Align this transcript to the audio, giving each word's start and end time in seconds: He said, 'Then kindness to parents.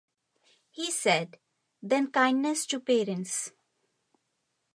He 0.71 0.89
said, 0.89 1.37
'Then 1.83 2.09
kindness 2.11 2.65
to 2.65 2.79
parents. 2.79 3.51